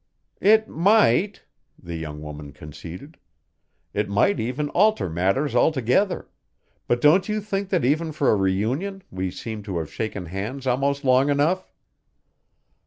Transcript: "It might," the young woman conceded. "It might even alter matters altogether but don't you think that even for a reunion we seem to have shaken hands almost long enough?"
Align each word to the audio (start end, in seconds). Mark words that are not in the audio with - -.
"It 0.41 0.67
might," 0.67 1.43
the 1.77 1.95
young 1.95 2.23
woman 2.23 2.53
conceded. 2.53 3.19
"It 3.93 4.09
might 4.09 4.39
even 4.39 4.69
alter 4.69 5.11
matters 5.11 5.53
altogether 5.53 6.27
but 6.87 6.99
don't 7.01 7.29
you 7.29 7.39
think 7.39 7.69
that 7.69 7.85
even 7.85 8.11
for 8.11 8.31
a 8.31 8.35
reunion 8.35 9.03
we 9.11 9.29
seem 9.29 9.61
to 9.61 9.77
have 9.77 9.93
shaken 9.93 10.25
hands 10.25 10.65
almost 10.65 11.03
long 11.05 11.29
enough?" 11.29 11.71